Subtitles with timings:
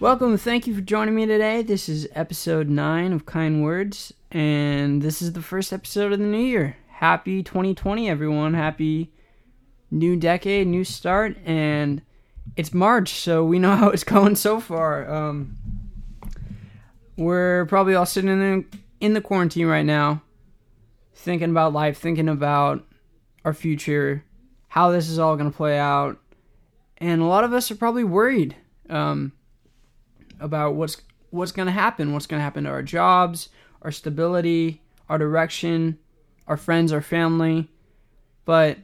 [0.00, 0.38] Welcome.
[0.38, 1.60] Thank you for joining me today.
[1.60, 6.24] This is episode 9 of Kind Words, and this is the first episode of the
[6.24, 6.78] new year.
[6.88, 8.54] Happy 2020, everyone.
[8.54, 9.12] Happy
[9.90, 12.00] new decade, new start, and
[12.56, 15.06] it's March, so we know how it's going so far.
[15.12, 15.58] Um,
[17.18, 20.22] we're probably all sitting in the, in the quarantine right now,
[21.14, 22.86] thinking about life, thinking about
[23.44, 24.24] our future,
[24.68, 26.18] how this is all going to play out,
[26.96, 28.56] and a lot of us are probably worried
[28.88, 29.32] um,
[30.40, 30.96] about what's
[31.30, 33.50] what's going to happen, what's going to happen to our jobs,
[33.82, 35.98] our stability, our direction,
[36.46, 37.68] our friends, our family.
[38.44, 38.78] But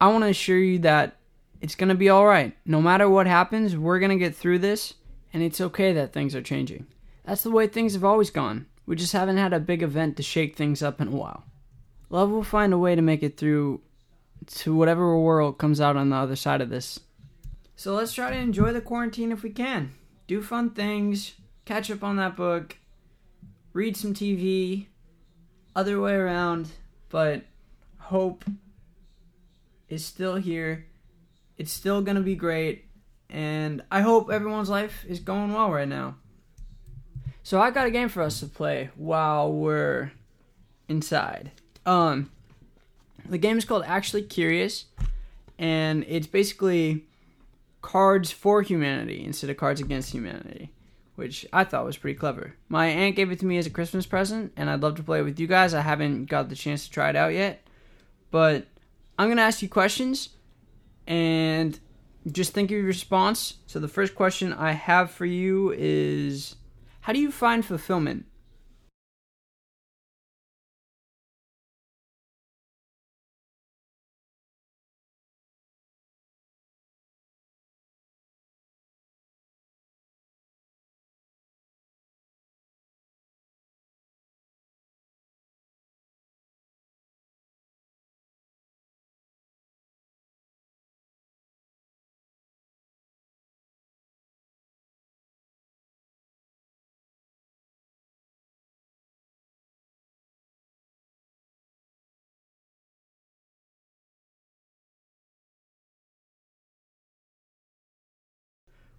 [0.00, 1.16] I want to assure you that
[1.60, 2.56] it's going to be all right.
[2.64, 4.94] No matter what happens, we're going to get through this,
[5.32, 6.86] and it's okay that things are changing.
[7.24, 8.66] That's the way things have always gone.
[8.86, 11.44] We just haven't had a big event to shake things up in a while.
[12.08, 13.80] Love will find a way to make it through
[14.46, 17.00] to whatever world comes out on the other side of this.
[17.74, 19.94] So let's try to enjoy the quarantine if we can.
[20.26, 22.76] Do fun things, catch up on that book,
[23.72, 24.86] read some TV,
[25.74, 26.68] other way around,
[27.08, 27.42] but
[27.98, 28.44] hope
[29.88, 30.86] is still here.
[31.58, 32.86] It's still going to be great,
[33.30, 36.16] and I hope everyone's life is going well right now.
[37.42, 40.10] So I got a game for us to play while we're
[40.88, 41.52] inside.
[41.84, 42.30] Um
[43.28, 44.86] the game is called Actually Curious
[45.58, 47.06] and it's basically
[47.86, 50.72] cards for humanity instead of cards against humanity,
[51.14, 52.56] which I thought was pretty clever.
[52.68, 55.20] My aunt gave it to me as a Christmas present and I'd love to play
[55.20, 55.72] it with you guys.
[55.72, 57.64] I haven't got the chance to try it out yet,
[58.32, 58.66] but
[59.16, 60.30] I'm going to ask you questions
[61.06, 61.78] and
[62.32, 63.58] just think of your response.
[63.68, 66.56] So the first question I have for you is
[67.02, 68.26] how do you find fulfillment?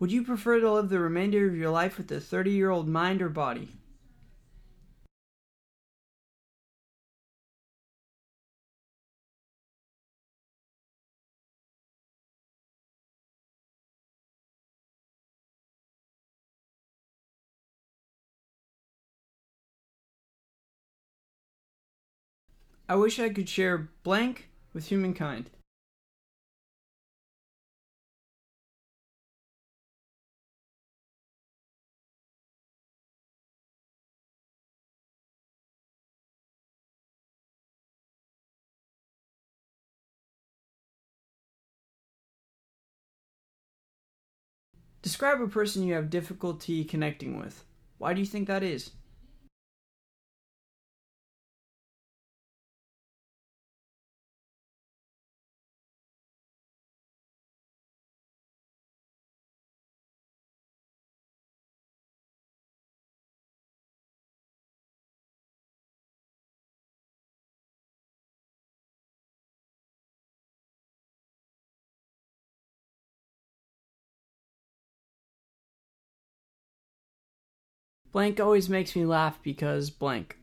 [0.00, 2.88] Would you prefer to live the remainder of your life with a 30 year old
[2.88, 3.76] mind or body?
[22.88, 25.50] I wish I could share blank with humankind.
[45.02, 47.64] Describe a person you have difficulty connecting with.
[47.98, 48.90] Why do you think that is?
[78.12, 80.36] Blank always makes me laugh because blank.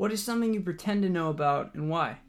[0.00, 2.20] What is something you pretend to know about and why?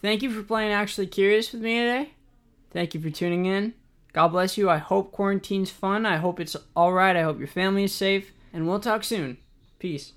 [0.00, 2.14] Thank you for playing Actually Curious with me today.
[2.70, 3.74] Thank you for tuning in.
[4.14, 4.70] God bless you.
[4.70, 6.06] I hope quarantine's fun.
[6.06, 7.16] I hope it's alright.
[7.16, 8.32] I hope your family is safe.
[8.50, 9.36] And we'll talk soon.
[9.84, 10.14] Peace.